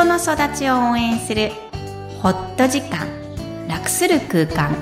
[0.00, 1.50] 人の育ちを応援する
[2.22, 3.06] ホット時間
[3.68, 4.74] 楽する空間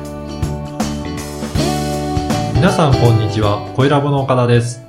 [2.54, 3.68] 皆さんこんにちは。
[3.74, 4.80] 声ラボの岡田です。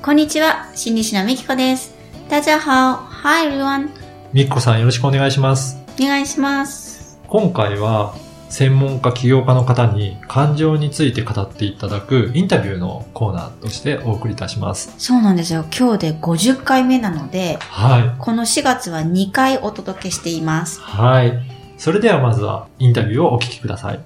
[0.00, 1.94] こんにちは心理師のみきこです
[2.30, 3.90] 大家好 Hi everyone
[4.32, 5.76] みっこさんよろしくお願いします。
[6.00, 8.14] お願いします今回は
[8.48, 14.94] 専門家起業家の方に感情について語っていただくインタビューのコーナーとしてお送りいたします。
[14.98, 18.14] そうなんですよ今日で50回目なのではい。
[18.18, 21.32] この4月は2回お届けしていますはい。
[21.76, 24.00] それではまずはインタビューをお聞きください。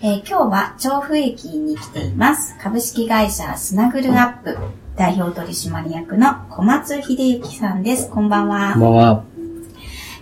[0.00, 2.56] えー今日は調布駅に来ています。
[2.60, 4.56] 株式会社スナグルアップ
[4.96, 8.10] 代表取締役の小松秀幸さんです。
[8.10, 8.72] こんばんは。
[8.72, 9.27] こんばんは。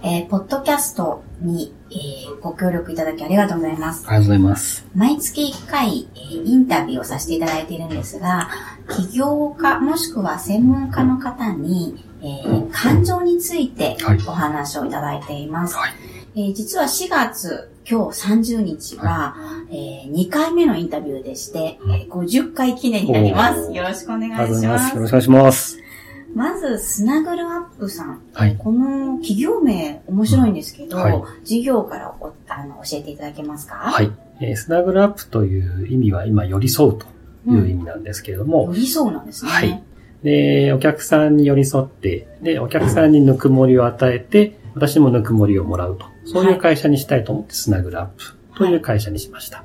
[0.02, 4.04] えーポッドキャストに、えーご協力いただきありがとうございます。
[4.06, 4.86] ありがとうございます。
[4.94, 8.48] 毎月1回、えーインタビューをさせていただいているんですが、
[8.90, 15.76] 起業家もしくは専門家の方に、えー感情についてはいお話をいただいています。
[15.76, 15.90] はい
[16.36, 19.34] えー実は4月、今日30日は、
[19.70, 23.72] えー2回目のインタビューでして、えー50回記念になります。
[23.72, 24.96] よろしくお願いありがとうごしまざいます。
[24.96, 25.08] よろす。
[25.08, 25.78] しくお願いします。
[26.36, 28.20] まず、スナグルアップさん。
[28.34, 28.56] はい。
[28.58, 33.74] この企業名面白いんですけど、はい事業からおあの教えていただけますか？
[33.76, 34.12] はい。
[34.42, 37.06] えースナグルアップという意味は今寄り添うと
[37.50, 39.50] いう意味なんですけれども、寄り添うなんですね。
[39.50, 39.82] はい
[40.22, 46.06] で、お客さんに寄り添って、で、お客さんにぬくもりを与えて、私もぬくもりをもらうと。
[46.24, 48.24] そういう会社にしたいと思って、スナグルアップ
[48.56, 49.62] という会社にしました。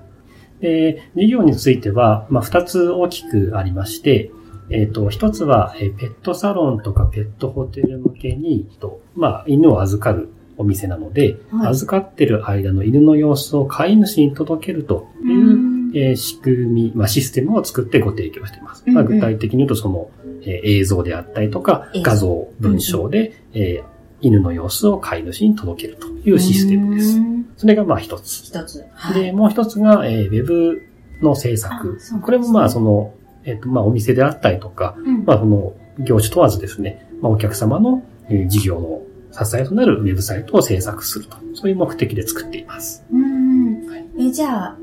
[0.59, 4.29] で、事業については、まあ、二つ大きくありまして、
[4.71, 18.83] えっ、と、一つは、えーペットサロンとかペットホテル向けに、とまあ、犬を預かるお店なので、はい預かってる間の犬の様子を飼い主に届けるというう、んえー仕組み、まあ、システムを作ってご提供しています。
[18.85, 20.09] うんうんまあ、具体的に言うと、その、
[20.43, 23.91] えー映像であったりとか画像、文章で、えー
[24.23, 27.17] 犬の様子を飼い主に届けるというシステムです。
[27.17, 28.43] うんそれがまあ一つ。
[28.43, 28.83] 一つ。
[28.93, 29.21] はい。
[29.21, 30.81] で、もう一つが、えーウェブ
[31.21, 32.21] の制あ作ね。
[32.21, 33.13] これもまあその、
[33.45, 41.37] えっ、と、まあお店であったりとか、うんまあその業種問わずですね、まあお客様の、えー事業の支えとなるウェブサイトを制作すると。
[41.53, 43.05] そういう目的で作っています。
[43.11, 44.77] うんはいえ、じゃあ、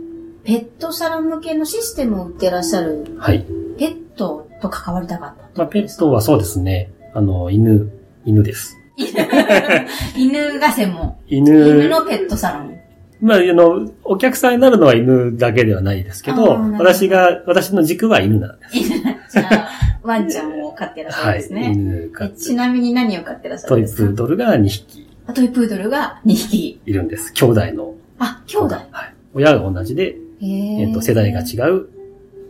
[0.44, 3.44] ペットサロン向けのシステムを売ってらっしゃるはい。
[3.78, 7.91] ペットと関わりたかったまあペットはそうですね、あの、犬、
[8.24, 8.74] 犬です。
[10.16, 11.16] 犬が専門。
[11.28, 12.78] 犬、犬のペットサロン。
[13.20, 18.76] まあ、あの、お客さんになるのは犬だけではないですけど、私が、私の軸は犬なんです。
[18.78, 18.88] 犬
[19.30, 19.68] じゃあ、
[20.06, 21.38] ワンちゃんを飼ってらっしゃるんはい。
[21.38, 21.72] ですね。
[21.72, 24.02] 犬飼ってえちなみに何を飼ってらっしゃるトイんですか？
[24.08, 26.80] プードルが2匹あトイプードルが2匹。
[26.86, 27.32] いるんです。
[27.32, 27.94] 兄弟の。
[28.18, 28.74] あ、兄弟。
[28.74, 28.86] はい。
[29.34, 31.86] 親が同じで、えっと、世代が違う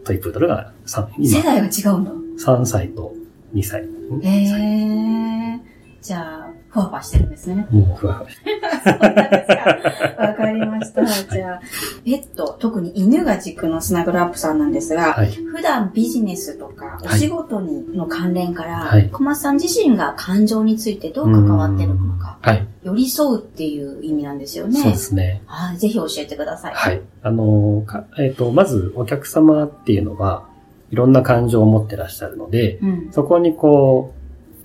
[0.04, 2.12] トイプードルが3、世今、代が違うんだ。
[2.38, 3.14] 3歳と
[3.54, 3.82] 2歳。
[3.82, 5.60] んへえ。
[6.02, 7.66] じゃあ、ふわふわしてるんですね。
[7.70, 8.26] ふわふわ。
[8.84, 10.22] そうなんですか。
[10.22, 11.04] わかりました。
[11.04, 11.60] じゃあ、
[12.04, 15.30] ペット、特に犬が軸のスナグルアップさんなんですが、はい。
[15.30, 22.66] 普段ビジネスとかおはい仕事にの関連から、はい小松さん自身が感情についてどう関わってるのか、はい。
[22.82, 24.80] 寄り添うっていう意味なんですよね。
[24.80, 25.42] そうですね。
[25.46, 26.74] はい、ぜひ教えてください。
[26.74, 27.00] はい。
[27.22, 30.46] あの、かえっ、と、まずお客様っていうのは、
[30.90, 33.08] いろんな感情を持ってらっしゃるので、うん。
[33.12, 34.14] そこにこ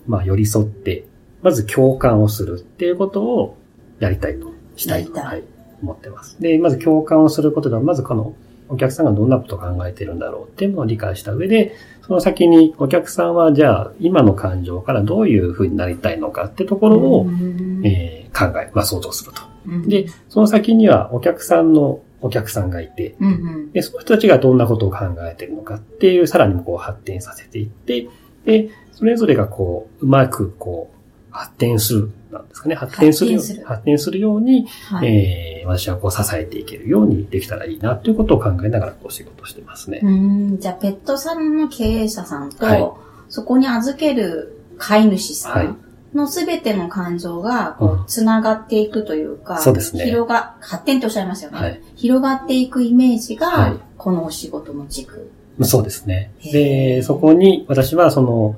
[0.07, 1.05] う、まあ寄り添って、
[1.43, 3.57] まず共感をするっていうことを
[3.99, 5.43] やりたいと、したいと、はい、
[5.81, 6.41] 思ってます。
[6.41, 8.35] で、まず共感をすることでは、まずこの
[8.69, 19.41] お客さんがどんなことを考えてるんだろうっていうのを理解した上で、その先にお客さんはじゃあ今の感情からどういう風になりたいのかってところを、うんえー考え、まあ想像すると。
[19.67, 23.31] うんで、その先にはお客さんのお客さんがいて、うんう
[23.69, 28.09] んで、その人たちがどんなことを考えているのかっていう、さらにこう発展させていって、
[28.45, 30.97] で、それぞれがこう、うまくこう、
[31.33, 39.99] 発展する、なんですかね、発展するよう発展する発展するように、はいえー、私はこう支えていけるようにできたらいいなということを考えながらこう仕事してますね。
[40.03, 42.91] うんじゃあ、ペットサロンの経営者さんと、はい
[43.29, 45.77] そこに預ける飼い主さはいん
[46.13, 51.57] のすべての感情が、うんこう、つながっていくというか、そうですね広が、発展っておっしゃいますよね。
[51.57, 51.81] はい。
[51.95, 55.31] 広がっていくイメージが、はいこのお仕事の軸。
[55.61, 56.33] そうですね。
[56.51, 58.57] で、そこに私はその、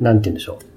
[0.00, 0.71] なんて言うんでしょう。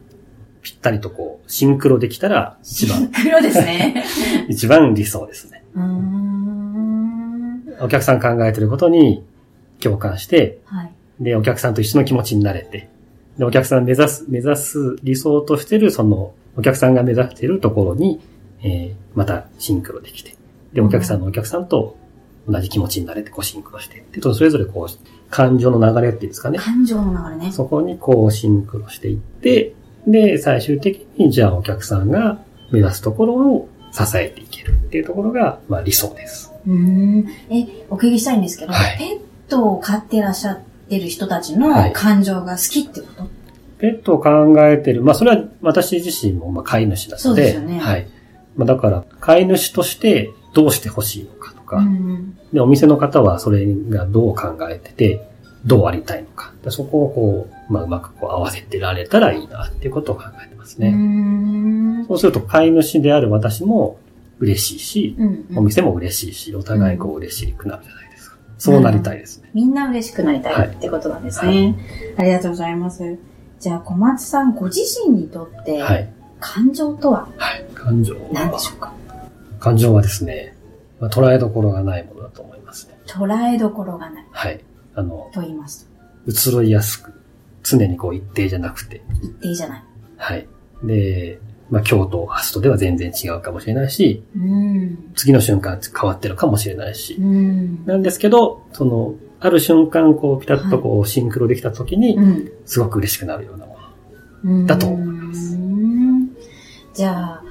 [0.66, 4.04] ぴったりとこう、シンクロできたら一番、黒ですね。
[4.50, 5.64] 一番理想ですね。
[7.80, 9.24] お客さん考えてることに
[9.80, 10.92] 共感して、はい。
[11.20, 12.90] で、お客さんと一緒の気持ちになれて、
[13.38, 18.20] で、お客さん目指す、目指す理想としてる、その、お客さんが目指しているところに、
[18.64, 20.36] えー、またシンクロできて、
[20.74, 21.96] で、お客さんのお客さんと
[22.50, 26.58] 同じ気持ちになれて、こうシンクロして、で、とそれぞれこう、感情の流れっていうんですかね。
[26.58, 27.52] 感情の流れね。
[27.52, 29.76] そこにこうシンクロしていって、
[30.08, 32.40] で、最終的に、じゃあお客さんが
[32.72, 36.52] 目指すところを支えていけるっていうところが、まあ理想です。
[36.68, 37.28] うーん。
[37.50, 38.98] え、お聞きしたいんですけど、はい。
[38.98, 39.20] ペッ
[39.50, 40.60] トを飼ってらっしゃっ
[40.90, 41.94] てる人たちのはい。
[41.94, 43.30] 感情が好きってこと、
[43.80, 44.30] ペットを考
[44.68, 47.80] えてる、まあそれは私自身もまあ飼い主なそので、うですよね。
[47.80, 48.08] はい。
[48.56, 52.38] まあだから、飼い主としてどうしてほしいのかとか、うん。
[52.54, 55.28] で、お店の方はそれがどう考えてて、
[55.66, 56.54] どうありたいのか。
[56.64, 60.92] でそこをこう、まあうまくこう合わせてられたらいいなっていうことを考えてますね。
[60.92, 62.06] ん。
[62.08, 63.98] そうすると飼い主である私も
[64.40, 68.38] 嬉しいし、うんうんお店も嬉しいし、お互いこう嬉しくなるじゃないですか。
[68.58, 69.50] そうなりたいですね。
[69.54, 71.76] みんな嬉しくなりたいってことなんですね。
[72.18, 73.18] ありがとうございます。
[73.60, 76.10] じゃあ、小松さんご自身にとって、はい。
[76.40, 77.28] 感情とは？
[77.38, 77.66] はい。
[77.74, 78.94] 感情何でしょうか？
[79.60, 80.56] 感情はですね、
[81.00, 83.00] まあ、捉えどころがないものだと思いますね。
[83.08, 84.60] 捉えどころがないはい。
[84.96, 85.90] あの、と言います
[86.28, 87.14] 移ろいやすく、
[87.64, 89.26] 常にこう一定じゃなくて、と。
[89.26, 89.84] 一定じゃない。
[90.18, 90.48] はい。
[90.84, 91.40] で、
[91.70, 95.12] まあ、今日と明日とでは全然違うかもしれないし、うん。
[95.16, 97.86] 次の瞬間変わってるかもしれないしう、ん。
[97.86, 102.52] なんですけど、その、ある瞬間、こう、ピタッとこう、シンクロできた時に、うん。
[102.66, 103.80] すごく嬉しくなるようなもの。
[104.46, 105.58] うんだと思います
[106.94, 107.44] じゃあ、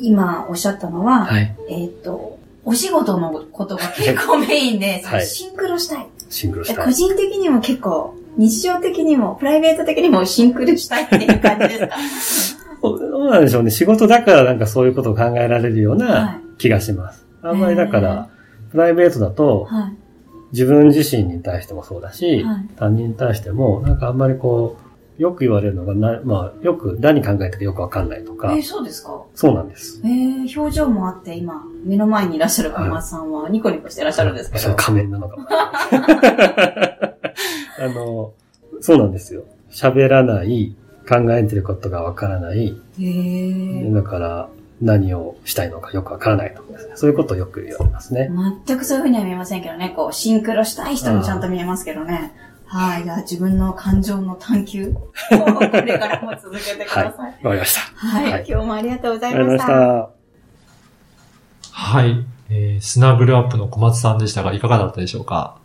[0.00, 1.56] 今おっしゃったのは、はい。
[1.70, 6.06] えっ、と、お仕事のことが結構メインで、はいシンクロしたい。
[6.28, 6.94] シンクロした個い。
[6.94, 11.74] 人的にも結構、日常的にも、プライベート的にもシンクロしたいっていう感じで
[12.20, 12.66] すか？
[12.82, 13.70] どうなんでしょうね。
[13.70, 17.26] 仕事だからなんかそういうことを考えられるようはない気がします。
[17.42, 18.28] あんまりだから、
[18.70, 19.92] プライベートだと、はい。
[20.52, 24.85] 自分自身に対してもそうだし、はい他人に対しても、なんかあんまりこう、
[25.18, 29.22] よく言われるのがな、まあ、よく何考えてるかよくわかんないとかえー、そうですか？
[29.34, 30.00] そうなんです。
[30.04, 34.62] えー、表情もあって、今、目の前にいらっしゃる小松さんはニコニコしてらっしゃるんですけど。
[34.62, 35.46] それ仮面なのかも。
[37.78, 38.32] あの、
[38.80, 39.44] そうなんですよ。
[39.70, 40.74] 喋らない、
[41.08, 42.68] 考えてることがわからない、
[42.98, 44.48] へーだから
[44.82, 46.92] 何をしたいのかよくわからないとかですね。
[46.96, 48.30] そういうことをよく言われますね。
[48.66, 49.92] 全くそういうふうには見えませんけどね。
[49.94, 52.32] こう、シンクロしたい人もちゃんと見えますけどね。
[52.66, 53.04] はい。
[53.04, 54.94] じゃあ自分の感情の探求を
[55.54, 57.04] これからも続けてください。
[57.04, 57.80] わかりました。
[57.94, 58.32] はい。
[58.32, 59.66] はい今日もありがとうござありがとうごいまし。
[59.66, 59.82] ざいま
[61.62, 62.24] したはい。
[62.50, 65.56] えー、スナグルアップの小松さんでしたが、いかがだったでしょうか？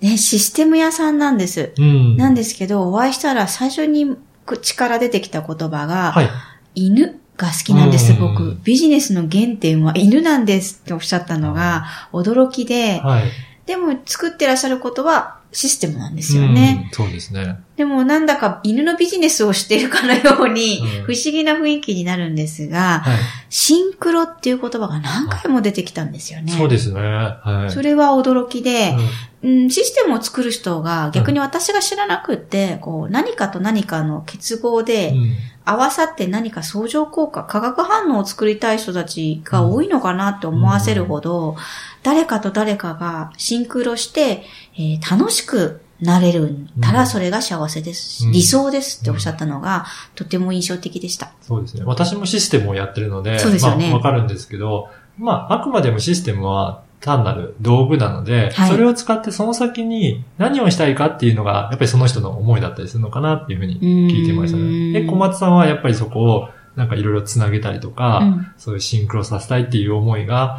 [0.00, 1.72] ね、システム屋さんなんです。
[1.78, 2.16] うん。
[2.16, 6.28] なんですけど、お会いしたら最初に口から出てきた言葉が、はい。
[6.74, 8.58] 犬が好きなんです、うん僕。
[8.62, 13.24] ビジネスの原点は犬なんですっておっしゃったのが驚きで、はい。
[13.66, 16.82] でも作ってらっしゃることはシステムなんですよね。
[16.84, 16.90] うん。
[16.92, 17.58] そうですね。
[17.76, 23.18] でもなんだか犬のビジネスをしているかのようにうん不思議な雰囲気になるんですが、はい。
[23.50, 26.52] シンクロっていう言葉が何回も出てきたんですよね。
[26.52, 27.00] そうですね。
[27.00, 27.70] はい。
[27.70, 28.94] それは驚きで、
[29.42, 35.34] うんうん、システムを作る人が逆に私が知らなくって、こう何かと何かの結合でうん
[35.68, 41.56] 合わさって何か相乗効果、化学反応を作りたい人たちが多いのかなって思わせるほど、
[42.04, 44.44] 誰かと誰かがシンクロして、
[44.76, 51.32] えー楽しくなれるたうんらそれが幸せです、うん理想ですっておっしゃったのが、とても印象的でした。
[51.40, 51.84] そうですね。
[51.84, 54.88] 私もシステムをやってるので、そうですよねまあわかるんですけど、
[55.18, 64.92] まあ、あくまでもシステムは単なる道具なので、はいそれを使ってその先に何をしたいかっていうのが、やっぱりその人の思いだったりするのかなっていうふうに聞いてましたね。
[64.92, 70.56] で、小松さんはやっぱりそこをなんかいろいろつなげたりとか、うんそういうシンクロさせたいっていう思いが、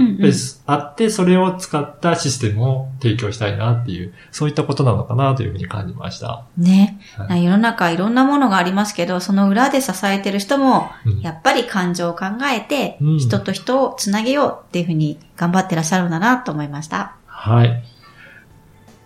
[0.65, 6.45] あって、それを使ったシステムを提供したいなっていう、そういったことなのかなというふうに感じました。
[6.57, 17.15] ね、はい世の中いろんなものがありますけど、その裏で支えてる人も、うんやっぱり感情を考えて、うん人と人をつなげようっていうふうに頑張ってらっしゃるんだなと思いました。
[17.25, 17.83] はい。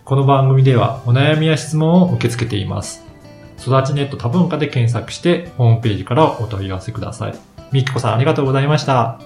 [0.04, 3.11] この番組ではお悩みや質問を受け付けています。
[3.58, 7.34] 育ちネット多文化で検索して、ホームページからお問い合わせください。
[7.72, 9.00] みきこさんありがとうございました。
[9.00, 9.18] あ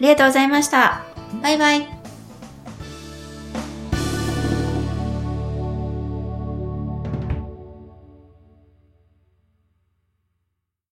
[0.00, 1.02] りがとうございました。
[1.42, 1.93] バイバイ。